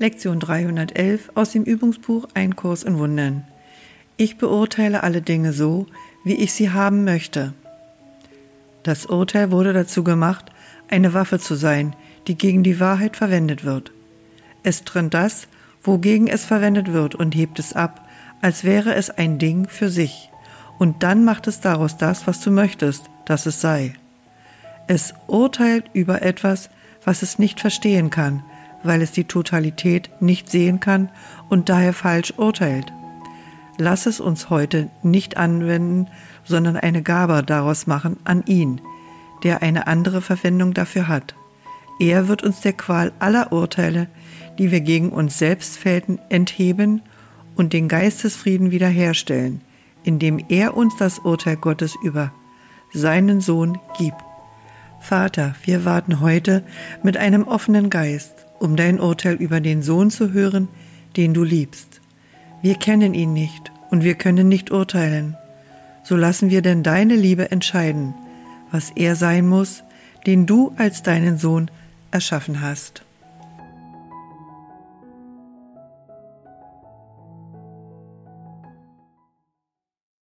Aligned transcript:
Lektion 0.00 0.38
311 0.38 1.32
aus 1.34 1.50
dem 1.50 1.64
Übungsbuch 1.64 2.28
Ein 2.32 2.54
Kurs 2.54 2.84
in 2.84 2.98
Wundern. 2.98 3.42
Ich 4.16 4.38
beurteile 4.38 5.02
alle 5.02 5.22
Dinge 5.22 5.52
so, 5.52 5.86
wie 6.22 6.34
ich 6.34 6.52
sie 6.52 6.70
haben 6.70 7.02
möchte. 7.02 7.52
Das 8.84 9.06
Urteil 9.06 9.50
wurde 9.50 9.72
dazu 9.72 10.04
gemacht, 10.04 10.52
eine 10.88 11.14
Waffe 11.14 11.40
zu 11.40 11.56
sein, 11.56 11.96
die 12.28 12.38
gegen 12.38 12.62
die 12.62 12.78
Wahrheit 12.78 13.16
verwendet 13.16 13.64
wird. 13.64 13.90
Es 14.62 14.84
trennt 14.84 15.14
das, 15.14 15.48
wogegen 15.82 16.28
es 16.28 16.44
verwendet 16.44 16.92
wird, 16.92 17.16
und 17.16 17.34
hebt 17.34 17.58
es 17.58 17.72
ab, 17.72 18.08
als 18.40 18.62
wäre 18.62 18.94
es 18.94 19.10
ein 19.10 19.40
Ding 19.40 19.66
für 19.68 19.88
sich. 19.88 20.30
Und 20.78 21.02
dann 21.02 21.24
macht 21.24 21.48
es 21.48 21.60
daraus 21.60 21.96
das, 21.96 22.28
was 22.28 22.40
du 22.40 22.52
möchtest, 22.52 23.02
dass 23.24 23.46
es 23.46 23.60
sei. 23.60 23.94
Es 24.86 25.12
urteilt 25.26 25.86
über 25.92 26.22
etwas, 26.22 26.70
was 27.04 27.22
es 27.22 27.40
nicht 27.40 27.58
verstehen 27.58 28.10
kann, 28.10 28.44
weil 28.82 29.02
es 29.02 29.12
die 29.12 29.24
Totalität 29.24 30.10
nicht 30.20 30.50
sehen 30.50 30.80
kann 30.80 31.10
und 31.48 31.68
daher 31.68 31.92
falsch 31.92 32.34
urteilt. 32.36 32.92
Lass 33.78 34.06
es 34.06 34.20
uns 34.20 34.50
heute 34.50 34.90
nicht 35.02 35.36
anwenden, 35.36 36.08
sondern 36.44 36.76
eine 36.76 37.02
Gabe 37.02 37.42
daraus 37.44 37.86
machen 37.86 38.16
an 38.24 38.42
ihn, 38.46 38.80
der 39.44 39.62
eine 39.62 39.86
andere 39.86 40.20
Verwendung 40.20 40.74
dafür 40.74 41.06
hat. 41.06 41.34
Er 42.00 42.28
wird 42.28 42.42
uns 42.42 42.60
der 42.60 42.72
Qual 42.72 43.12
aller 43.18 43.52
Urteile, 43.52 44.08
die 44.58 44.70
wir 44.70 44.80
gegen 44.80 45.10
uns 45.10 45.38
selbst 45.38 45.78
fällten, 45.78 46.18
entheben 46.28 47.02
und 47.54 47.72
den 47.72 47.88
Geistesfrieden 47.88 48.70
wiederherstellen, 48.70 49.60
indem 50.02 50.44
er 50.48 50.76
uns 50.76 50.96
das 50.96 51.20
Urteil 51.20 51.56
Gottes 51.56 51.94
über 52.02 52.32
seinen 52.92 53.40
Sohn 53.40 53.78
gibt. 53.96 54.16
Vater, 55.00 55.54
wir 55.62 55.84
warten 55.84 56.20
heute 56.20 56.64
mit 57.02 57.16
einem 57.16 57.44
offenen 57.44 57.90
Geist 57.90 58.47
um 58.60 58.76
dein 58.76 59.00
Urteil 59.00 59.34
über 59.36 59.60
den 59.60 59.82
Sohn 59.82 60.10
zu 60.10 60.32
hören, 60.32 60.68
den 61.16 61.34
du 61.34 61.44
liebst. 61.44 62.00
Wir 62.62 62.74
kennen 62.74 63.14
ihn 63.14 63.32
nicht 63.32 63.72
und 63.90 64.04
wir 64.04 64.14
können 64.14 64.48
nicht 64.48 64.70
urteilen. 64.70 65.36
So 66.02 66.16
lassen 66.16 66.50
wir 66.50 66.62
denn 66.62 66.82
deine 66.82 67.16
Liebe 67.16 67.50
entscheiden, 67.50 68.14
was 68.70 68.90
er 68.94 69.16
sein 69.16 69.46
muss, 69.46 69.82
den 70.26 70.46
du 70.46 70.72
als 70.76 71.02
deinen 71.02 71.38
Sohn 71.38 71.70
erschaffen 72.10 72.60
hast. 72.60 73.02